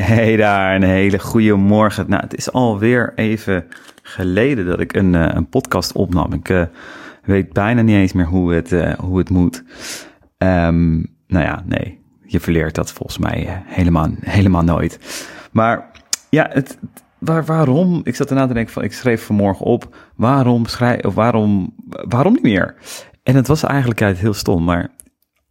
Hey 0.00 0.36
daar, 0.36 0.74
een 0.74 0.82
hele 0.82 1.18
goede 1.18 1.54
morgen. 1.54 2.04
Nou, 2.08 2.22
het 2.22 2.36
is 2.36 2.52
alweer 2.52 3.12
even 3.14 3.64
geleden 4.02 4.66
dat 4.66 4.80
ik 4.80 4.96
een, 4.96 5.14
uh, 5.14 5.28
een 5.34 5.48
podcast 5.48 5.92
opnam. 5.92 6.32
Ik 6.32 6.48
uh, 6.48 6.62
weet 7.24 7.52
bijna 7.52 7.82
niet 7.82 7.96
eens 7.96 8.12
meer 8.12 8.26
hoe 8.26 8.52
het, 8.52 8.72
uh, 8.72 8.92
hoe 8.92 9.18
het 9.18 9.30
moet. 9.30 9.64
Um, 10.38 11.06
nou 11.26 11.44
ja, 11.44 11.62
nee, 11.66 11.98
je 12.24 12.40
verleert 12.40 12.74
dat 12.74 12.92
volgens 12.92 13.18
mij 13.18 13.62
helemaal, 13.64 14.08
helemaal 14.20 14.62
nooit. 14.62 14.98
Maar 15.52 15.90
ja, 16.30 16.48
het, 16.52 16.78
waar, 17.18 17.44
waarom? 17.44 18.00
Ik 18.04 18.16
zat 18.16 18.28
erna 18.28 18.46
te 18.46 18.54
denken 18.54 18.72
van, 18.72 18.82
ik 18.82 18.92
schreef 18.92 19.24
vanmorgen 19.24 19.66
op, 19.66 19.96
waarom 20.16 20.66
schrijf, 20.66 21.04
of 21.04 21.14
waarom, 21.14 21.74
waarom 21.88 22.32
niet 22.32 22.42
meer? 22.42 22.74
En 23.22 23.34
het 23.34 23.46
was 23.46 23.62
eigenlijk 23.62 24.02
uit 24.02 24.18
heel 24.18 24.34
stom, 24.34 24.64
maar 24.64 24.90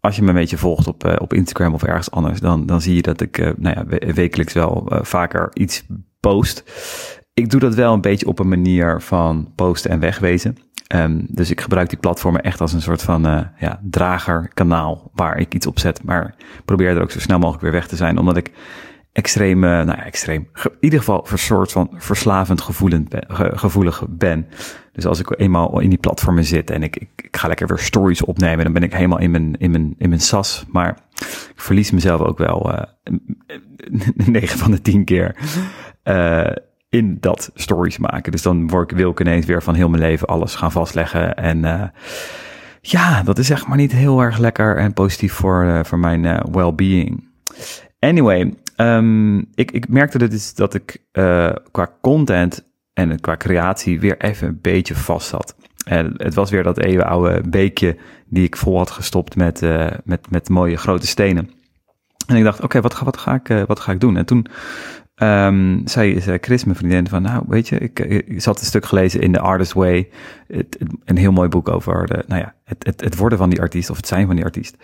als 0.07 0.15
je 0.15 0.21
me 0.21 0.27
een 0.29 0.35
beetje 0.35 0.57
volgt 0.57 0.87
op, 0.87 1.05
uh, 1.05 1.13
op 1.17 1.33
Instagram 1.33 1.73
of 1.73 1.83
ergens 1.83 2.11
anders, 2.11 2.39
dan, 2.39 2.65
dan 2.65 2.81
zie 2.81 2.95
je 2.95 3.01
dat 3.01 3.21
ik 3.21 3.37
uh, 3.37 3.49
nou 3.57 3.75
ja, 3.75 4.13
wekelijks 4.13 4.53
wel 4.53 4.87
uh, 4.89 4.99
vaker 5.01 5.49
iets 5.53 5.85
post. 6.19 6.63
Ik 7.33 7.49
doe 7.49 7.59
dat 7.59 7.75
wel 7.75 7.93
een 7.93 8.01
beetje 8.01 8.27
op 8.27 8.39
een 8.39 8.47
manier 8.47 9.01
van 9.01 9.51
posten 9.55 9.91
en 9.91 9.99
wegwezen. 9.99 10.57
Um, 10.95 11.25
dus 11.29 11.51
ik 11.51 11.61
gebruik 11.61 11.89
die 11.89 11.99
platformen 11.99 12.41
echt 12.41 12.61
als 12.61 12.73
een 12.73 12.81
soort 12.81 13.01
van 13.01 13.21
ja, 13.57 13.79
dragerkanaal 13.83 15.11
waar 15.13 15.37
ik 15.37 15.53
iets 15.53 15.67
op 15.67 15.79
zet. 15.79 16.03
Maar 16.03 16.35
probeer 16.65 16.95
er 16.95 17.01
ook 17.01 17.11
zo 17.11 17.19
snel 17.19 17.39
mogelijk 17.39 17.63
weer 17.63 17.71
weg 17.71 17.87
te 17.87 17.95
zijn, 17.95 18.17
omdat 18.17 18.37
ik 18.37 18.51
extreem, 19.17 19.59
nou 19.59 19.87
ja, 19.87 20.05
extreem, 20.05 20.47
in 20.63 20.71
ieder 20.79 20.99
geval 20.99 21.27
een 21.31 21.37
soort 21.37 21.71
van 21.71 21.89
verslavend 21.95 22.61
gevoelend 22.61 23.15
gevoelig 23.29 24.03
ben. 24.09 24.47
Dus 24.91 25.05
als 25.05 25.19
ik 25.19 25.39
eenmaal 25.39 25.79
in 25.79 25.89
die 25.89 25.97
platformen 25.97 26.43
zit 26.43 26.69
en 26.69 26.83
ik, 26.83 26.95
ik, 26.95 27.27
ga 27.31 27.47
lekker 27.47 27.67
weer 27.67 27.77
stories 27.77 28.23
opnemen, 28.23 28.63
dan 28.63 28.73
ben 28.73 28.83
ik 28.83 28.93
helemaal 28.93 29.19
in 29.19 29.31
mijn, 29.31 29.57
in 29.57 29.71
mijn, 29.71 29.95
in 29.97 30.09
mijn 30.09 30.21
sas. 30.21 30.65
Maar 30.71 30.97
ik 31.53 31.61
verlies 31.61 31.91
mezelf 31.91 32.21
ook 32.21 32.37
wel 32.37 32.71
uh, 32.73 32.83
9 34.15 34.57
van 34.57 34.71
de 34.71 34.81
10 34.81 35.05
keer 35.05 35.35
uh, 36.03 36.51
in 36.89 37.17
dat 37.19 37.51
stories 37.53 37.97
maken. 37.97 38.31
Dus 38.31 38.41
dan 38.41 38.67
word 38.67 38.91
ik, 38.91 38.97
wil 38.97 39.11
ik 39.11 39.19
ineens 39.19 39.45
weer 39.45 39.63
van 39.63 39.75
heel 39.75 39.89
mijn 39.89 40.01
leven 40.01 40.27
alles 40.27 40.55
gaan 40.55 40.71
vastleggen. 40.71 41.35
En 41.35 41.91
ja, 42.81 43.23
dat 43.23 43.37
is 43.37 43.47
zeg 43.47 43.67
maar 43.67 43.77
niet 43.77 43.91
heel 43.91 44.21
erg 44.21 44.37
lekker 44.37 44.77
en 44.77 44.93
positief 44.93 45.33
voor, 45.33 45.85
voor 45.85 45.99
mijn 45.99 46.21
well-being. 46.51 47.29
Anyway, 47.99 48.53
um, 48.77 49.37
ik, 49.55 49.71
ik 49.71 49.87
merkte 49.87 50.27
dus 50.27 50.53
dat 50.53 50.73
ik 50.73 51.01
qua 51.71 51.91
content 52.01 52.65
en 52.93 53.19
qua 53.19 53.37
creatie 53.37 53.99
weer 53.99 54.17
even 54.17 54.47
een 54.47 54.59
beetje 54.61 54.95
vast 54.95 55.27
zat. 55.27 55.55
En 55.85 56.13
het 56.17 56.33
was 56.33 56.49
weer 56.49 56.63
dat 56.63 56.77
eeuwenoude 56.77 57.49
beekje 57.49 57.97
die 58.25 58.43
ik 58.43 58.55
vol 58.55 58.77
had 58.77 58.91
gestopt 58.91 59.35
met, 59.35 59.61
uh, 59.61 59.91
met, 60.03 60.29
met 60.29 60.49
mooie 60.49 60.77
grote 60.77 61.07
stenen. 61.07 61.49
En 62.27 62.35
ik 62.35 62.43
dacht, 62.43 62.61
oké, 62.61 62.81
wat, 62.81 62.99
wat, 62.99 63.17
ga 63.17 63.33
ik, 63.33 63.49
uh, 63.49 63.63
wat 63.67 63.79
ga 63.79 63.91
ik 63.91 63.99
doen? 63.99 64.17
En 64.17 64.25
toen 64.25 64.47
um, 65.23 65.81
zei, 65.87 66.21
zei 66.21 66.37
Chris, 66.41 66.63
mijn 66.63 66.77
vriendin, 66.77 67.07
van 67.07 67.21
nou, 67.21 67.43
weet 67.47 67.67
je, 67.67 67.77
ik, 67.77 67.99
ik 67.99 68.41
zat 68.41 68.59
een 68.59 68.65
stuk 68.65 68.85
gelezen 68.85 69.21
in 69.21 69.31
The 69.31 69.39
Artist 69.39 69.73
Way. 69.73 70.09
Het, 70.47 70.77
een 71.05 71.17
heel 71.17 71.31
mooi 71.31 71.49
boek 71.49 71.69
over 71.69 72.05
de, 72.05 72.23
nou 72.27 72.41
ja, 72.41 72.55
het, 72.63 72.85
het, 72.85 73.01
het 73.01 73.17
worden 73.17 73.37
van 73.37 73.49
die 73.49 73.61
artiest 73.61 73.89
of 73.89 73.97
het 73.97 74.07
zijn 74.07 74.25
van 74.25 74.35
die 74.35 74.45
artiest. 74.45 74.77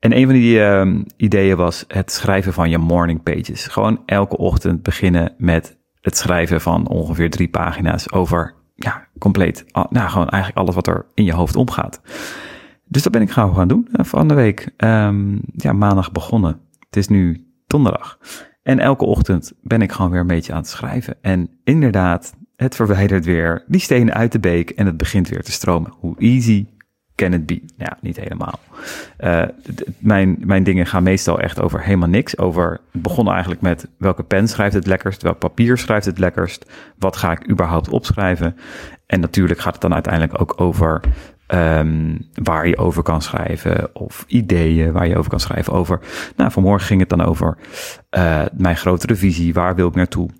En 0.00 0.16
een 0.16 0.24
van 0.24 0.34
die 0.34 0.60
um, 0.60 1.04
ideeën 1.16 1.56
was 1.56 1.84
het 1.88 2.12
schrijven 2.12 2.52
van 2.52 2.70
je 2.70 2.78
morning 2.78 3.22
pages. 3.22 3.66
Gewoon 3.66 4.02
elke 4.06 4.36
ochtend 4.36 4.82
beginnen 4.82 5.34
met 5.38 5.78
het 6.00 6.16
schrijven 6.16 6.60
van 6.60 6.88
ongeveer 6.88 7.30
drie 7.30 7.48
pagina's 7.48 8.12
over, 8.12 8.54
ja, 8.74 9.06
compleet, 9.18 9.64
nou, 9.72 10.08
gewoon 10.08 10.28
eigenlijk 10.28 10.56
alles 10.56 10.74
wat 10.74 10.86
er 10.86 11.06
in 11.14 11.24
je 11.24 11.34
hoofd 11.34 11.56
omgaat. 11.56 12.00
Dus 12.84 13.02
dat 13.02 13.12
ben 13.12 13.22
ik 13.22 13.30
gauw 13.30 13.52
gaan 13.52 13.68
doen 13.68 13.88
van 13.92 14.28
de 14.28 14.34
week. 14.34 14.68
Um, 14.76 15.40
ja, 15.52 15.72
maandag 15.72 16.12
begonnen. 16.12 16.60
Het 16.78 16.96
is 16.96 17.08
nu 17.08 17.46
donderdag. 17.66 18.18
En 18.68 18.78
elke 18.78 19.04
ochtend 19.04 19.52
ben 19.62 19.82
ik 19.82 19.92
gewoon 19.92 20.10
weer 20.10 20.20
een 20.20 20.26
beetje 20.26 20.52
aan 20.52 20.58
het 20.58 20.68
schrijven. 20.68 21.16
En 21.20 21.48
inderdaad, 21.64 22.34
het 22.56 22.74
verwijdert 22.74 23.24
weer 23.24 23.64
die 23.66 23.80
stenen 23.80 24.14
uit 24.14 24.32
de 24.32 24.38
beek 24.38 24.70
en 24.70 24.86
het 24.86 24.96
begint 24.96 25.28
weer 25.28 25.42
te 25.42 25.52
stromen. 25.52 25.92
Hoe 25.98 26.18
easy 26.18 26.66
can 27.18 27.32
it 27.32 27.46
be? 27.46 27.62
Ja, 27.76 27.96
niet 28.00 28.16
helemaal. 28.16 28.58
Uh, 29.20 29.42
mijn, 29.98 30.36
mijn 30.40 30.62
dingen 30.62 30.86
gaan 30.86 31.02
meestal 31.02 31.40
echt 31.40 31.60
over 31.60 31.82
helemaal 31.82 32.08
niks. 32.08 32.38
Over, 32.38 32.80
het 32.92 33.02
begon 33.02 33.30
eigenlijk 33.30 33.60
met 33.60 33.88
welke 33.96 34.22
pen 34.22 34.48
schrijft 34.48 34.74
het 34.74 34.86
lekkerst, 34.86 35.22
welk 35.22 35.38
papier 35.38 35.78
schrijft 35.78 36.06
het 36.06 36.18
lekkerst, 36.18 36.70
wat 36.98 37.16
ga 37.16 37.32
ik 37.32 37.50
überhaupt 37.50 37.88
opschrijven. 37.88 38.56
En 39.06 39.20
natuurlijk 39.20 39.60
gaat 39.60 39.72
het 39.72 39.82
dan 39.82 39.94
uiteindelijk 39.94 40.40
ook 40.40 40.60
over 40.60 41.00
um, 41.48 42.28
waar 42.34 42.68
je 42.68 42.76
over 42.76 43.02
kan 43.02 43.22
schrijven 43.22 43.94
of 43.94 44.24
ideeën 44.26 44.92
waar 44.92 45.06
je 45.06 45.16
over 45.16 45.30
kan 45.30 45.40
schrijven 45.40 45.72
over. 45.72 46.00
Nou, 46.36 46.50
vanmorgen 46.50 46.86
ging 46.86 47.00
het 47.00 47.08
dan 47.08 47.22
over 47.22 47.56
uh, 48.10 48.44
mijn 48.56 48.76
grotere 48.76 49.14
visie, 49.14 49.54
waar 49.54 49.74
wil 49.74 49.88
ik 49.88 49.94
naartoe? 49.94 50.30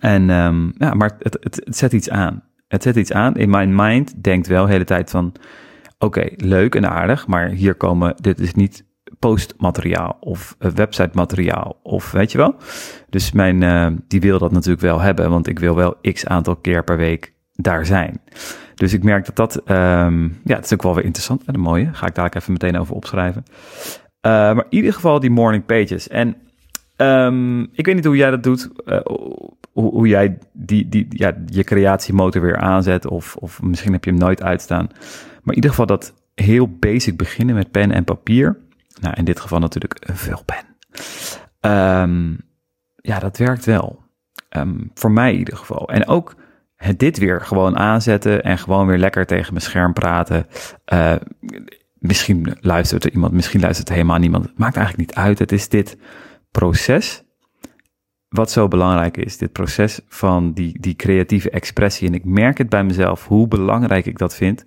En 0.00 0.30
um, 0.30 0.72
ja, 0.78 0.94
maar 0.94 1.16
het, 1.18 1.36
het 1.40 1.76
zet 1.76 1.92
iets 1.92 2.10
aan 2.10 2.42
het 2.68 2.82
zet 2.82 2.96
iets 2.96 3.12
aan. 3.12 3.34
In 3.34 3.50
mijn 3.50 3.74
mind 3.74 4.22
denkt 4.22 4.46
wel 4.46 4.66
de 4.66 4.72
hele 4.72 4.84
tijd 4.84 5.10
van, 5.10 5.32
oké, 5.98 6.28
leuk 6.36 6.74
en 6.74 6.90
aardig, 6.90 7.26
maar 7.26 7.48
hier 7.48 7.74
komen, 7.74 8.14
dit 8.20 8.38
is 8.38 8.54
niet 8.54 8.86
postmateriaal 9.18 10.16
of 10.20 10.56
website 10.58 11.10
materiaal 11.12 11.80
of 11.82 12.10
weet 12.10 12.32
je 12.32 12.38
wel. 12.38 12.54
Dus 13.08 13.32
mijn, 13.32 13.62
uh, 13.62 13.86
die 14.08 14.20
wil 14.20 14.38
dat 14.38 14.52
natuurlijk 14.52 14.80
wel 14.80 15.00
hebben, 15.00 15.30
want 15.30 15.46
ik 15.46 15.58
wil 15.58 15.74
wel 15.74 15.96
x 16.12 16.26
aantal 16.26 16.56
keer 16.56 16.84
per 16.84 16.96
week 16.96 17.34
daar 17.52 17.86
zijn. 17.86 18.20
Dus 18.74 18.92
ik 18.92 19.02
merk 19.02 19.24
dat 19.26 19.36
dat, 19.36 19.70
um, 19.70 20.40
ja, 20.44 20.54
dat 20.54 20.64
is 20.64 20.72
ook 20.72 20.82
wel 20.82 20.94
weer 20.94 21.04
interessant 21.04 21.44
en 21.44 21.54
een 21.54 21.60
mooie. 21.60 21.88
Ga 21.92 22.06
ik 22.06 22.14
daar 22.14 22.32
even 22.36 22.52
meteen 22.52 22.78
over 22.78 22.94
opschrijven. 22.94 23.42
Uh, 23.46 24.32
maar 24.32 24.64
in 24.68 24.76
ieder 24.76 24.92
geval 24.92 25.20
die 25.20 25.30
morning 25.30 25.66
pages. 25.66 26.08
En 26.08 26.36
um, 27.06 27.62
ik 27.72 27.86
weet 27.86 27.94
niet 27.94 28.04
hoe 28.04 28.16
jij 28.16 28.30
dat 28.30 28.42
doet. 28.42 28.68
Uh, 28.84 29.00
hoe, 29.72 29.90
hoe 29.90 30.08
jij 30.08 30.38
die, 30.52 30.88
die, 30.88 31.06
ja, 31.08 31.32
je 31.46 31.64
creatiemotor 31.64 32.42
weer 32.42 32.56
aanzet. 32.56 33.06
Of, 33.06 33.36
of 33.36 33.62
misschien 33.62 33.92
heb 33.92 34.04
je 34.04 34.10
hem 34.10 34.18
nooit 34.18 34.42
uitstaan. 34.42 34.86
Maar 35.42 35.54
in 35.54 35.54
ieder 35.54 35.70
geval 35.70 35.86
dat 35.86 36.14
heel 36.34 36.76
basic 36.78 37.16
beginnen 37.16 37.54
met 37.54 37.70
pen 37.70 37.92
en 37.92 38.04
papier. 38.04 38.58
Nou, 39.00 39.14
in 39.16 39.24
dit 39.24 39.40
geval 39.40 39.58
natuurlijk 39.58 39.96
een 40.00 40.16
vulpen. 40.16 40.56
Um, 41.60 42.40
ja, 42.96 43.18
dat 43.18 43.36
werkt 43.36 43.64
wel. 43.64 44.02
Um, 44.56 44.90
voor 44.94 45.10
mij 45.10 45.32
in 45.32 45.38
ieder 45.38 45.56
geval. 45.56 45.88
En 45.88 46.06
ook 46.06 46.34
het 46.76 46.98
dit 46.98 47.18
weer 47.18 47.40
gewoon 47.40 47.76
aanzetten 47.76 48.42
en 48.42 48.58
gewoon 48.58 48.86
weer 48.86 48.98
lekker 48.98 49.26
tegen 49.26 49.52
mijn 49.52 49.64
scherm 49.64 49.92
praten. 49.92 50.46
Uh, 50.92 51.14
misschien 51.98 52.56
luistert 52.60 53.04
er 53.04 53.12
iemand, 53.12 53.32
misschien 53.32 53.60
luistert 53.60 53.88
er 53.88 53.94
helemaal 53.94 54.18
niemand. 54.18 54.58
Maakt 54.58 54.76
eigenlijk 54.76 55.08
niet 55.08 55.18
uit. 55.18 55.38
Het 55.38 55.52
is 55.52 55.68
dit 55.68 55.96
proces 56.50 57.22
wat 58.28 58.50
zo 58.50 58.68
belangrijk 58.68 59.16
is, 59.16 59.38
dit 59.38 59.52
proces 59.52 60.00
van 60.08 60.52
die, 60.52 60.80
die 60.80 60.96
creatieve 60.96 61.50
expressie. 61.50 62.08
En 62.08 62.14
ik 62.14 62.24
merk 62.24 62.58
het 62.58 62.68
bij 62.68 62.84
mezelf 62.84 63.26
hoe 63.26 63.48
belangrijk 63.48 64.06
ik 64.06 64.18
dat 64.18 64.34
vind. 64.34 64.64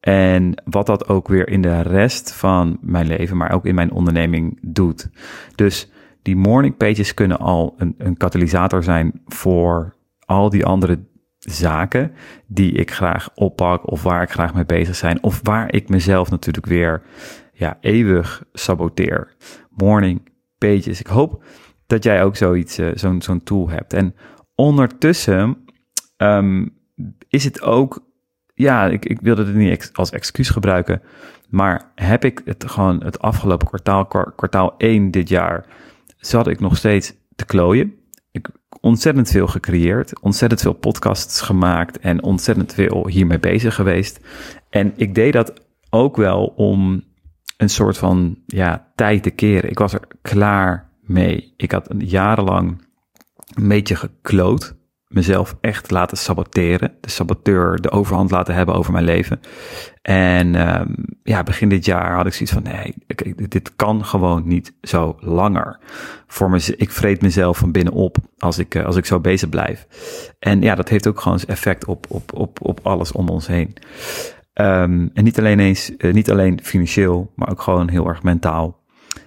En 0.00 0.62
wat 0.64 0.86
dat 0.86 1.08
ook 1.08 1.28
weer 1.28 1.48
in 1.48 1.62
de 1.62 1.80
rest 1.80 2.32
van 2.32 2.78
mijn 2.80 3.06
leven, 3.06 3.36
maar 3.36 3.52
ook 3.52 3.66
in 3.66 3.74
mijn 3.74 3.92
onderneming 3.92 4.58
doet. 4.62 5.10
Dus 5.54 5.90
die 6.22 6.36
morning 6.36 6.76
pages 6.76 7.14
kunnen 7.14 7.38
al 7.38 7.74
een, 7.78 7.94
een 7.98 8.16
katalysator 8.16 8.82
zijn 8.82 9.22
voor 9.26 9.96
al 10.24 10.50
die 10.50 10.64
andere 10.64 11.08
zaken 11.38 12.12
die 12.46 12.72
ik 12.72 12.90
graag 12.90 13.30
oppak 13.34 13.90
of 13.90 14.02
waar 14.02 14.22
ik 14.22 14.30
graag 14.30 14.54
mee 14.54 14.66
bezig 14.66 14.96
zijn. 14.96 15.22
Of 15.22 15.40
waar 15.42 15.72
ik 15.74 15.88
mezelf 15.88 16.30
natuurlijk 16.30 16.66
weer 16.66 17.02
ja, 17.52 17.78
eeuwig 17.80 18.44
saboteer. 18.52 19.36
Morning 19.70 20.28
pages. 20.60 21.00
Ik 21.00 21.06
hoop 21.06 21.42
dat 21.86 22.04
jij 22.04 22.24
ook 22.24 22.36
zoiets, 22.36 22.78
uh, 22.78 22.90
zo'n 22.94 23.22
zo'n 23.22 23.42
tool 23.42 23.68
hebt. 23.68 23.92
En 23.92 24.14
ondertussen 24.54 25.64
um, 26.16 26.76
is 27.28 27.44
het 27.44 27.62
ook, 27.62 28.04
ja, 28.54 28.86
ik, 28.86 29.04
ik 29.04 29.20
wilde 29.20 29.44
het 29.44 29.54
niet 29.54 29.90
als 29.92 30.10
excuus 30.10 30.50
gebruiken, 30.50 31.02
maar 31.48 31.92
heb 31.94 32.24
ik 32.24 32.42
het 32.44 32.64
gewoon 32.70 33.04
het 33.04 33.18
afgelopen 33.18 33.66
kwartaal, 33.66 34.06
kwartaal 34.36 34.74
1 34.76 35.10
dit 35.10 35.28
jaar, 35.28 35.66
zat 36.16 36.46
ik 36.46 36.60
nog 36.60 36.76
steeds 36.76 37.14
te 37.36 37.44
klooien. 37.44 37.94
Ik 38.32 38.48
ontzettend 38.80 39.30
veel 39.30 39.46
gecreëerd, 39.46 40.20
ontzettend 40.20 40.60
veel 40.60 40.72
podcasts 40.72 41.40
gemaakt 41.40 41.98
en 41.98 42.22
ontzettend 42.22 42.74
veel 42.74 43.06
hiermee 43.06 43.38
bezig 43.38 43.74
geweest. 43.74 44.20
En 44.70 44.92
ik 44.96 45.14
deed 45.14 45.32
dat 45.32 45.52
ook 45.90 46.16
wel 46.16 46.46
om 46.46 47.04
een 47.60 47.68
soort 47.68 47.98
van 47.98 48.36
ja, 48.46 48.86
tijd 48.94 49.22
te 49.22 49.30
keren. 49.30 49.70
Ik 49.70 49.78
was 49.78 49.92
er 49.92 50.00
klaar 50.22 50.90
mee. 51.00 51.54
Ik 51.56 51.72
had 51.72 51.94
jarenlang 51.98 52.84
een 53.54 53.68
beetje 53.68 53.96
gekloot. 53.96 54.78
Mezelf 55.06 55.56
echt 55.60 55.90
laten 55.90 56.16
saboteren. 56.16 56.92
De 57.00 57.10
saboteur 57.10 57.80
de 57.80 57.90
overhand 57.90 58.30
laten 58.30 58.54
hebben 58.54 58.74
over 58.74 58.92
mijn 58.92 59.04
leven. 59.04 59.40
En 60.02 60.78
um, 60.80 60.94
ja, 61.22 61.42
begin 61.42 61.68
dit 61.68 61.84
jaar 61.84 62.14
had 62.14 62.26
ik 62.26 62.32
zoiets 62.32 62.52
van: 62.52 62.62
nee, 62.62 62.94
dit 63.48 63.76
kan 63.76 64.04
gewoon 64.04 64.48
niet 64.48 64.72
zo 64.82 65.16
langer. 65.18 65.78
Voor 66.26 66.50
me, 66.50 66.74
ik 66.76 66.90
vreet 66.90 67.22
mezelf 67.22 67.58
van 67.58 67.72
binnenop 67.72 68.16
als 68.38 68.58
ik, 68.58 68.76
als 68.76 68.96
ik 68.96 69.06
zo 69.06 69.20
bezig 69.20 69.48
blijf. 69.48 69.86
En 70.38 70.62
ja, 70.62 70.74
dat 70.74 70.88
heeft 70.88 71.06
ook 71.06 71.20
gewoon 71.20 71.40
effect 71.46 71.84
op, 71.84 72.06
op, 72.08 72.32
op, 72.34 72.58
op 72.62 72.80
alles 72.82 73.12
om 73.12 73.28
ons 73.28 73.46
heen. 73.46 73.76
Um, 74.54 75.10
en 75.14 75.24
niet 75.24 75.38
alleen 75.38 75.58
eens, 75.58 75.92
uh, 75.98 76.12
niet 76.12 76.30
alleen 76.30 76.60
financieel, 76.62 77.32
maar 77.36 77.50
ook 77.50 77.60
gewoon 77.60 77.88
heel 77.88 78.06
erg 78.06 78.22
mentaal. 78.22 78.82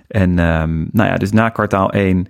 En 0.08 0.30
um, 0.40 0.90
nou 0.92 1.10
ja, 1.10 1.16
dus 1.18 1.32
na 1.32 1.50
kwartaal 1.50 1.92
1 1.92 2.28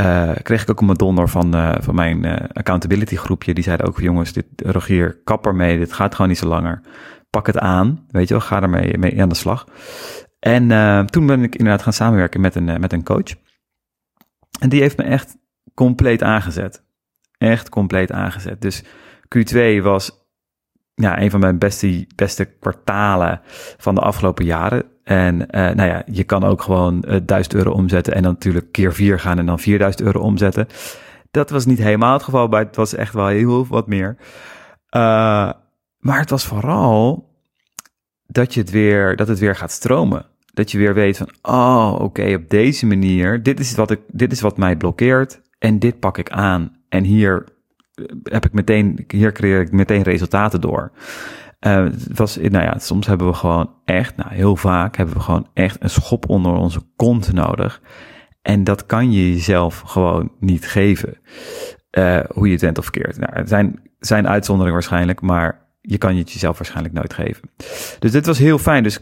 uh, 0.00 0.30
kreeg 0.42 0.62
ik 0.62 0.70
ook 0.70 0.80
een 0.80 0.94
donder 0.94 1.28
van, 1.28 1.56
uh, 1.56 1.74
van 1.78 1.94
mijn 1.94 2.48
accountability 2.52 3.16
groepje. 3.16 3.54
Die 3.54 3.64
zeiden 3.64 3.86
ook, 3.86 4.00
jongens, 4.00 4.32
dit, 4.32 4.46
Rogier, 4.56 5.20
kap 5.24 5.46
ermee, 5.46 5.78
dit 5.78 5.92
gaat 5.92 6.14
gewoon 6.14 6.30
niet 6.30 6.38
zo 6.38 6.46
langer. 6.46 6.80
Pak 7.30 7.46
het 7.46 7.58
aan, 7.58 8.06
weet 8.08 8.28
je 8.28 8.34
wel, 8.34 8.42
ga 8.42 8.62
ermee 8.62 8.98
mee 8.98 9.22
aan 9.22 9.28
de 9.28 9.34
slag. 9.34 9.66
En 10.38 10.68
toen 11.06 11.26
ben 11.26 11.42
ik 11.42 11.56
inderdaad 11.56 11.82
gaan 11.82 11.92
samenwerken 11.92 12.40
met 12.40 12.54
een, 12.54 12.80
met 12.80 12.92
een 12.92 13.04
coach. 13.04 13.34
En 14.60 14.68
die 14.68 14.80
heeft 14.80 14.96
me 14.96 15.04
echt 15.04 15.36
compleet 15.74 16.22
aangezet. 16.22 16.84
Echt 17.38 17.68
compleet 17.68 18.12
aangezet. 18.12 18.60
Dus 18.62 18.82
Q2 19.36 19.82
was 19.82 20.25
ja, 20.96 21.20
een 21.20 21.30
van 21.30 21.40
mijn 21.40 21.58
beste, 21.58 22.06
beste 22.14 22.44
kwartalen 22.44 23.40
van 23.76 23.94
de 23.94 24.00
afgelopen 24.00 24.44
jaren. 24.44 24.84
En 25.04 25.34
uh, 25.34 25.46
nou 25.50 25.82
ja, 25.88 26.02
je 26.06 26.24
kan 26.24 26.44
ook 26.44 26.62
gewoon 26.62 27.04
uh, 27.06 27.16
eh, 27.16 27.22
1000 27.26 27.54
euro 27.54 27.70
omzetten 27.70 28.14
en 28.14 28.22
dan 28.22 28.32
natuurlijk 28.32 28.72
keer 28.72 28.92
4 28.92 29.20
gaan 29.20 29.38
en 29.38 29.46
dan 29.46 29.58
4000 29.58 30.04
euro 30.04 30.20
omzetten. 30.20 30.66
Dat 31.30 31.50
was 31.50 31.66
niet 31.66 31.78
helemaal 31.78 32.12
het 32.12 32.22
geval, 32.22 32.48
maar 32.48 32.64
het 32.64 32.76
was 32.76 32.94
echt 32.94 33.12
wel 33.12 33.26
heel 33.26 33.66
wat 33.66 33.86
meer. 33.86 34.16
Uh, 34.90 35.52
maar 35.98 36.18
het 36.18 36.30
was 36.30 36.44
vooral 36.44 37.28
dat, 38.26 38.54
je 38.54 38.60
het 38.60 38.70
weer, 38.70 39.16
dat 39.16 39.28
het 39.28 39.38
weer 39.38 39.56
gaat 39.56 39.70
stromen. 39.70 40.26
Dat 40.52 40.70
je 40.70 40.78
weer 40.78 40.94
weet 40.94 41.16
van, 41.16 41.28
oh, 41.42 41.96
oké, 42.00 42.34
op 42.34 42.50
deze 42.50 42.86
manier, 42.86 43.42
dit 43.42 43.60
is, 43.60 43.74
wat 43.74 43.90
ik, 43.90 44.00
dit 44.08 44.32
is 44.32 44.40
wat 44.40 44.56
mij 44.56 44.76
blokkeert 44.76 45.40
en 45.58 45.78
dit 45.78 46.00
pak 46.00 46.18
ik 46.18 46.30
aan. 46.30 46.76
En 46.88 47.04
hier 47.04 47.44
heb 48.22 48.44
ik 48.44 48.52
meteen, 48.52 49.04
hier 49.08 49.32
creëer 49.32 49.60
ik 49.60 49.72
meteen 49.72 50.02
resultaten 50.02 50.60
door. 50.60 50.92
Uh, 51.60 51.84
het 51.84 52.18
was, 52.18 52.36
nou 52.36 52.64
ja, 52.64 52.78
soms 52.78 53.06
hebben 53.06 53.26
we 53.26 53.32
gewoon 53.32 53.74
echt, 53.84 54.16
nou 54.16 54.34
heel 54.34 54.56
vaak 54.56 54.96
hebben 54.96 55.14
we 55.14 55.20
gewoon 55.20 55.48
echt 55.54 55.76
een 55.82 55.90
schop 55.90 56.28
onder 56.28 56.52
onze 56.52 56.80
kont 56.96 57.32
nodig. 57.32 57.80
En 58.42 58.64
dat 58.64 58.86
kan 58.86 59.12
je 59.12 59.32
jezelf 59.32 59.80
gewoon 59.80 60.32
niet 60.40 60.68
geven. 60.68 61.18
Uh, 61.98 62.20
hoe 62.28 62.46
je 62.46 62.52
het 62.52 62.62
went 62.62 62.78
of 62.78 62.90
keert. 62.90 63.18
Nou, 63.18 63.32
er 63.32 63.48
zijn, 63.48 63.80
zijn 63.98 64.28
uitzonderingen 64.28 64.78
waarschijnlijk, 64.78 65.20
maar 65.20 65.66
je 65.80 65.98
kan 65.98 66.16
het 66.16 66.32
jezelf 66.32 66.56
waarschijnlijk 66.56 66.94
nooit 66.94 67.14
geven. 67.14 67.50
Dus 67.98 68.10
dit 68.10 68.26
was 68.26 68.38
heel 68.38 68.58
fijn. 68.58 68.82
Dus 68.82 69.00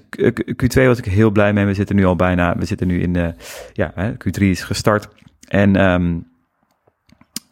Q2 0.65 0.87
was 0.87 0.99
ik 0.99 1.05
heel 1.05 1.31
blij 1.31 1.53
mee. 1.53 1.65
We 1.65 1.75
zitten 1.75 1.97
nu 1.97 2.05
al 2.05 2.17
bijna, 2.17 2.57
we 2.57 2.65
zitten 2.65 2.87
nu 2.87 3.01
in 3.01 3.13
de, 3.13 3.35
ja, 3.73 3.93
Q3 4.13 4.43
is 4.43 4.63
gestart. 4.63 5.09
En 5.49 5.85
um, 5.85 6.27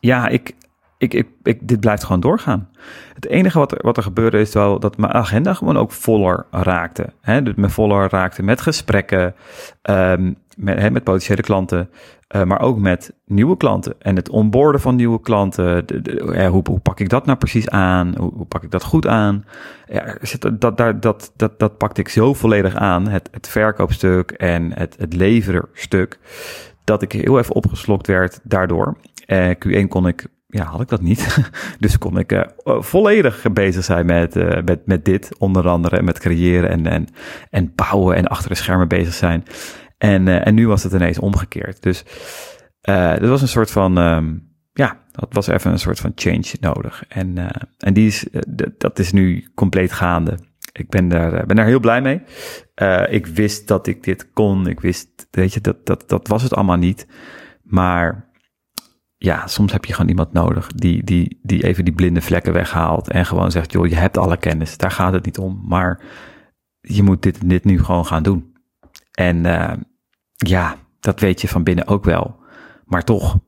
ja, 0.00 0.28
ik, 0.28 0.54
ik, 1.02 1.14
ik, 1.14 1.26
ik, 1.42 1.68
dit 1.68 1.80
blijft 1.80 2.04
gewoon 2.04 2.20
doorgaan. 2.20 2.68
Het 3.14 3.26
enige 3.26 3.58
wat 3.58 3.72
er, 3.72 3.78
wat 3.82 3.96
er 3.96 4.02
gebeurde 4.02 4.40
is 4.40 4.54
wel 4.54 4.78
dat 4.78 4.96
mijn 4.96 5.12
agenda 5.12 5.54
gewoon 5.54 5.76
ook 5.76 5.92
voller 5.92 6.46
raakte. 6.50 7.12
Hè? 7.20 7.42
Dus 7.42 7.54
me 7.54 7.68
voller 7.68 8.10
raakte 8.10 8.42
met 8.42 8.60
gesprekken, 8.60 9.34
um, 9.82 10.36
met, 10.56 10.78
hè, 10.78 10.90
met 10.90 11.04
potentiële 11.04 11.42
klanten, 11.42 11.90
uh, 12.36 12.42
maar 12.42 12.60
ook 12.60 12.78
met 12.78 13.14
nieuwe 13.26 13.56
klanten. 13.56 13.94
En 13.98 14.16
het 14.16 14.28
onboorden 14.28 14.80
van 14.80 14.96
nieuwe 14.96 15.20
klanten. 15.20 15.84
Hoe, 16.50 16.80
pak 16.82 17.00
ik 17.00 17.08
dat 17.08 17.26
nou 17.26 17.38
precies 17.38 17.68
aan? 17.68 18.14
Hoe, 18.18 18.44
pak 18.44 18.62
ik 18.62 18.70
dat 18.70 18.84
goed 18.84 19.06
aan? 19.06 19.44
Ja, 19.86 20.16
dat, 20.38 20.76
dat, 20.76 21.02
dat, 21.36 21.58
dat, 21.58 21.78
pakte 21.78 22.00
ik 22.00 22.08
zo 22.08 22.34
volledig 22.34 22.74
aan. 22.74 23.08
Het, 23.08 23.28
het 23.30 23.48
verkoopstuk 23.48 24.30
en 24.30 24.78
het, 24.78 24.96
het 24.98 25.14
levererstuk. 25.14 26.18
Dat 26.84 27.02
ik 27.02 27.12
heel 27.12 27.38
even 27.38 27.54
opgeslokt 27.54 28.06
werd 28.06 28.40
daardoor. 28.42 28.96
Uh, 29.26 29.50
Q1 29.50 29.88
kon 29.88 30.06
ik 30.06 30.26
ja, 30.54 30.64
had 30.64 30.80
ik 30.80 30.88
dat 30.88 31.00
niet. 31.00 31.50
dus 31.78 31.98
kon 31.98 32.18
ik 32.18 32.32
uh, 32.32 32.42
volledig 32.64 33.52
bezig 33.52 33.84
zijn 33.84 34.06
met, 34.06 34.36
uh, 34.36 34.62
met, 34.64 34.86
met 34.86 35.04
dit, 35.04 35.38
onder 35.38 35.68
andere 35.68 36.02
met 36.02 36.18
creëren 36.18 36.70
en, 36.70 36.86
en, 36.86 37.08
en 37.50 37.72
bouwen 37.74 38.16
en 38.16 38.26
achter 38.26 38.48
de 38.48 38.54
schermen 38.54 38.88
bezig 38.88 39.14
zijn. 39.14 39.44
En, 39.98 40.28
en 40.44 40.54
nu 40.54 40.66
was 40.68 40.82
het 40.82 40.92
ineens 40.92 41.18
omgekeerd. 41.18 41.82
Dus 41.82 42.04
dat 42.80 43.28
was 43.28 43.42
een 43.42 43.48
soort 43.48 43.70
van, 43.70 43.98
um, 43.98 44.50
ja, 44.72 45.00
dat 45.12 45.28
was 45.30 45.46
even 45.46 45.70
een 45.70 45.78
soort 45.78 46.00
van 46.00 46.12
change 46.14 46.54
nodig. 46.60 47.04
En, 47.08 47.50
en 47.78 47.94
die 47.94 48.06
is, 48.06 48.26
dat 48.78 48.98
is 48.98 49.12
nu 49.12 49.50
compleet 49.54 49.92
gaande. 49.92 50.38
Ik 50.72 50.88
ben 50.88 51.08
daar, 51.08 51.46
ben 51.46 51.56
daar 51.56 51.66
heel 51.66 51.80
blij 51.80 52.02
mee. 52.02 52.22
ik 53.08 53.26
wist 53.26 53.68
dat 53.68 53.86
ik 53.86 54.02
dit 54.02 54.32
kon. 54.32 54.66
Ik 54.66 54.80
wist, 54.80 55.26
weet 55.30 55.52
je, 55.52 55.60
dat, 55.60 55.86
dat, 55.86 56.08
dat 56.08 56.28
was 56.28 56.42
het 56.42 56.54
allemaal 56.54 56.76
niet. 56.76 57.06
Maar 57.62 58.31
ja, 59.22 59.46
soms 59.46 59.72
heb 59.72 59.84
je 59.84 59.92
gewoon 59.92 60.08
iemand 60.08 60.32
nodig 60.32 60.66
die, 60.66 61.04
die, 61.04 61.38
die 61.42 61.64
even 61.64 61.84
die 61.84 61.94
blinde 61.94 62.20
vlekken 62.20 62.52
weghaalt 62.52 63.10
en 63.10 63.26
gewoon 63.26 63.50
zegt, 63.50 63.72
joh, 63.72 63.86
je 63.86 63.94
hebt 63.94 64.18
alle 64.18 64.36
kennis, 64.36 64.76
daar 64.76 64.90
gaat 64.90 65.12
het 65.12 65.24
niet 65.24 65.38
om, 65.38 65.62
maar 65.66 66.00
je 66.80 67.02
moet 67.02 67.22
dit, 67.22 67.48
dit 67.48 67.64
nu 67.64 67.84
gewoon 67.84 68.06
gaan 68.06 68.22
doen. 68.22 68.56
En 69.12 69.36
uh, 69.36 69.72
ja, 70.34 70.76
dat 71.00 71.20
weet 71.20 71.40
je 71.40 71.48
van 71.48 71.62
binnen 71.62 71.86
ook 71.86 72.04
wel, 72.04 72.36
maar 72.84 73.04
toch, 73.04 73.38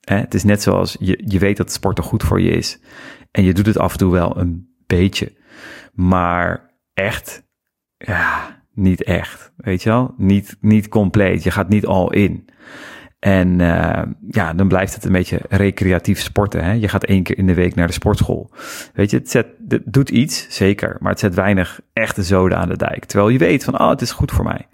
hè, 0.00 0.16
het 0.16 0.34
is 0.34 0.44
net 0.44 0.62
zoals 0.62 0.96
je, 1.00 1.22
je 1.26 1.38
weet 1.38 1.56
dat 1.56 1.72
sporten 1.72 2.04
goed 2.04 2.22
voor 2.22 2.40
je 2.40 2.50
is 2.50 2.80
en 3.30 3.44
je 3.44 3.54
doet 3.54 3.66
het 3.66 3.78
af 3.78 3.92
en 3.92 3.98
toe 3.98 4.12
wel 4.12 4.38
een 4.38 4.74
beetje, 4.86 5.32
maar 5.92 6.74
echt, 6.94 7.48
ja, 7.96 8.60
niet 8.72 9.02
echt, 9.02 9.52
weet 9.56 9.82
je 9.82 9.88
wel, 9.88 10.14
niet, 10.16 10.56
niet 10.60 10.88
compleet, 10.88 11.42
je 11.42 11.50
gaat 11.50 11.68
niet 11.68 11.86
al 11.86 12.12
in. 12.12 12.48
En 13.22 13.58
uh, 13.58 14.02
ja, 14.30 14.52
dan 14.54 14.68
blijft 14.68 14.94
het 14.94 15.04
een 15.04 15.12
beetje 15.12 15.40
recreatief 15.48 16.20
sporten. 16.20 16.64
Hè? 16.64 16.72
Je 16.72 16.88
gaat 16.88 17.04
één 17.04 17.22
keer 17.22 17.38
in 17.38 17.46
de 17.46 17.54
week 17.54 17.74
naar 17.74 17.86
de 17.86 17.92
sportschool. 17.92 18.50
Weet 18.94 19.10
je, 19.10 19.16
het, 19.16 19.32
het 19.68 19.82
doet 19.84 20.10
iets, 20.10 20.46
zeker, 20.48 20.96
maar 21.00 21.10
het 21.10 21.20
zet 21.20 21.34
weinig 21.34 21.80
echte 21.92 22.22
zoden 22.22 22.58
aan 22.58 22.68
de 22.68 22.76
dijk. 22.76 23.04
Terwijl 23.04 23.30
je 23.30 23.38
weet 23.38 23.64
van, 23.64 23.80
oh, 23.80 23.88
het 23.88 24.00
is 24.00 24.10
goed 24.10 24.32
voor 24.32 24.44
mij. 24.44 24.68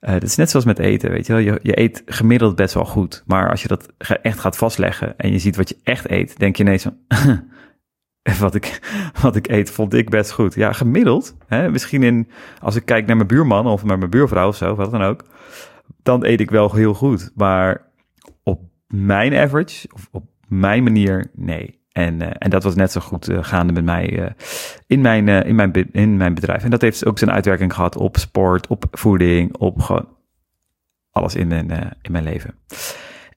Uh, 0.00 0.12
dat 0.12 0.22
is 0.22 0.36
net 0.36 0.50
zoals 0.50 0.64
met 0.64 0.78
eten, 0.78 1.10
weet 1.10 1.26
je 1.26 1.32
wel. 1.32 1.42
Je, 1.42 1.58
je 1.62 1.80
eet 1.80 2.02
gemiddeld 2.06 2.56
best 2.56 2.74
wel 2.74 2.84
goed. 2.84 3.22
Maar 3.26 3.50
als 3.50 3.62
je 3.62 3.68
dat 3.68 3.88
echt 4.22 4.38
gaat 4.38 4.56
vastleggen 4.56 5.16
en 5.16 5.32
je 5.32 5.38
ziet 5.38 5.56
wat 5.56 5.68
je 5.68 5.76
echt 5.82 6.10
eet, 6.10 6.38
denk 6.38 6.56
je 6.56 6.62
ineens 6.62 6.82
van, 6.82 6.98
wat 8.40 8.54
ik, 8.54 8.80
wat 9.22 9.36
ik 9.36 9.48
eet, 9.48 9.70
vond 9.70 9.94
ik 9.94 10.10
best 10.10 10.30
goed. 10.30 10.54
Ja, 10.54 10.72
gemiddeld. 10.72 11.36
Hè? 11.46 11.70
Misschien 11.70 12.02
in, 12.02 12.28
als 12.60 12.76
ik 12.76 12.84
kijk 12.84 13.06
naar 13.06 13.16
mijn 13.16 13.28
buurman 13.28 13.66
of 13.66 13.84
naar 13.84 13.98
mijn 13.98 14.10
buurvrouw 14.10 14.48
of 14.48 14.56
zo, 14.56 14.74
wat 14.74 14.90
dan 14.90 15.02
ook 15.02 15.24
dan 16.04 16.24
eet 16.24 16.40
ik 16.40 16.50
wel 16.50 16.74
heel 16.74 16.94
goed. 16.94 17.30
Maar 17.34 17.82
op 18.42 18.60
mijn 18.88 19.34
average, 19.34 19.88
of 19.94 20.08
op 20.10 20.24
mijn 20.48 20.82
manier, 20.82 21.30
nee. 21.34 21.82
En, 21.92 22.22
uh, 22.22 22.28
en 22.38 22.50
dat 22.50 22.62
was 22.62 22.74
net 22.74 22.92
zo 22.92 23.00
goed 23.00 23.28
uh, 23.28 23.38
gaande 23.44 23.72
met 23.72 23.84
mij 23.84 24.10
uh, 24.10 24.26
in, 24.86 25.00
mijn, 25.00 25.28
in, 25.28 25.54
mijn, 25.54 25.72
in 25.92 26.16
mijn 26.16 26.34
bedrijf. 26.34 26.64
En 26.64 26.70
dat 26.70 26.80
heeft 26.80 27.06
ook 27.06 27.18
zijn 27.18 27.30
uitwerking 27.30 27.74
gehad 27.74 27.96
op 27.96 28.16
sport, 28.16 28.66
op 28.66 28.84
voeding, 28.90 29.56
op 29.56 29.80
gewoon 29.80 30.08
alles 31.10 31.34
in 31.34 31.48
mijn, 31.48 31.70
in 32.02 32.12
mijn 32.12 32.24
leven. 32.24 32.54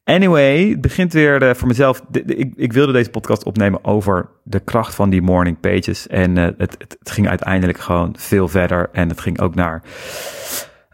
Anyway, 0.03 0.69
het 0.69 0.81
begint 0.81 1.13
weer 1.13 1.55
voor 1.55 1.67
mezelf. 1.67 2.01
ik, 2.11 2.53
ik, 2.55 2.73
wilde 2.73 2.91
deze 2.91 3.09
podcast 3.09 3.43
opnemen 3.43 3.83
over 3.83 4.29
de 4.43 4.59
kracht 4.59 4.95
van 4.95 5.09
die 5.09 5.21
morning 5.21 5.59
pages. 5.59 6.07
En 6.07 6.35
het, 6.35 6.57
het 6.57 6.97
ging 7.03 7.27
uiteindelijk 7.27 7.79
gewoon 7.79 8.15
veel 8.17 8.47
verder. 8.47 8.89
En 8.91 9.09
het 9.09 9.21
ging 9.21 9.39
ook 9.39 9.55
naar 9.55 9.81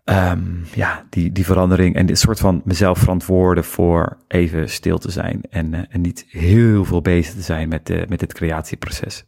um, 0.03 0.65
ja, 0.73 1.05
die, 1.09 1.31
die 1.31 1.45
verandering 1.45 1.95
en 1.95 2.05
dit 2.05 2.19
soort 2.19 2.39
van 2.39 2.61
mezelf 2.65 2.99
verantwoorden 2.99 3.63
voor 3.63 4.17
even 4.27 4.69
stil 4.69 4.97
te 4.97 5.11
zijn 5.11 5.41
en, 5.49 5.73
uh, 5.73 5.79
en 5.89 6.01
niet 6.01 6.25
heel 6.29 6.85
veel 6.85 7.01
bezig 7.01 7.33
te 7.33 7.41
zijn 7.41 7.69
met, 7.69 7.85
de, 7.85 8.05
met 8.09 8.19
dit 8.19 8.33
creatieproces. 8.33 9.25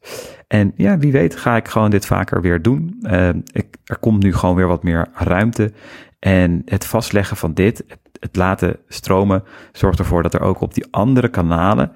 En 0.47 0.73
ja, 0.75 0.97
wie 0.97 1.11
weet 1.11 1.35
ga 1.35 1.55
ik 1.55 1.67
gewoon 1.67 1.89
dit 1.89 2.05
vaker 2.05 2.41
weer 2.41 2.61
doen. 2.61 2.99
Uh, 3.01 3.29
ik, 3.29 3.67
er 3.83 3.97
komt 3.97 4.23
nu 4.23 4.33
gewoon 4.33 4.55
weer 4.55 4.67
wat 4.67 4.83
meer 4.83 5.07
ruimte 5.13 5.73
en 6.19 6.61
het 6.65 6.85
vastleggen 6.85 7.37
van 7.37 7.53
dit, 7.53 7.85
het, 8.19 8.35
laten 8.35 8.77
stromen, 8.87 9.43
zorgt 9.71 9.99
ervoor 9.99 10.23
dat 10.23 10.33
er 10.33 10.41
ook 10.41 10.61
op 10.61 10.73
die 10.73 10.85
andere 10.91 11.29
kanalen, 11.29 11.91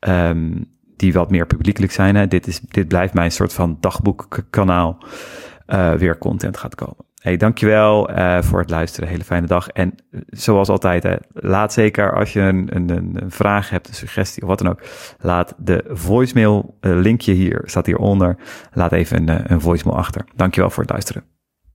um, 0.00 0.70
die 0.96 1.12
wat 1.12 1.30
meer 1.30 1.46
publiekelijk 1.46 1.92
zijn, 1.92 2.16
hè, 2.16 2.26
dit, 2.26 2.46
is, 2.46 2.60
dit 2.60 2.88
blijft 2.88 3.14
mijn 3.14 3.32
soort 3.32 3.52
van 3.52 3.76
dagboekkanaal, 3.80 4.98
uh, 5.66 5.92
weer 5.92 6.18
content 6.18 6.56
gaat 6.56 6.74
komen. 6.74 7.04
Hey, 7.22 7.36
dankjewel 7.36 8.10
uh, 8.10 8.42
voor 8.42 8.60
het 8.60 8.70
luisteren. 8.70 9.08
Hele 9.08 9.24
fijne 9.24 9.46
dag. 9.46 9.68
En 9.68 9.94
eh, 10.10 10.20
zoals 10.26 10.68
altijd, 10.68 11.02
hè, 11.02 11.16
laat 11.32 11.72
zeker 11.72 12.14
als 12.14 12.32
je 12.32 12.40
een, 12.40 12.68
een, 12.70 12.88
een, 12.88 13.30
vraag 13.30 13.70
hebt, 13.70 13.88
een 13.88 13.94
suggestie 13.94 14.42
of 14.42 14.48
wat 14.48 14.58
dan 14.58 14.68
ook, 14.68 14.82
laat 15.20 15.54
de 15.58 15.84
voicemail, 15.88 16.78
uh, 16.80 16.96
linkje 16.96 17.32
hier, 17.32 17.62
staat 17.64 17.86
hieronder. 17.86 18.36
Laat 18.72 18.92
even 18.92 19.28
een, 19.28 19.52
een 19.52 19.60
voicemail 19.60 19.98
achter. 19.98 20.24
Dankjewel 20.34 20.70
voor 20.70 20.82
het 20.82 20.92
luisteren. 20.92 21.24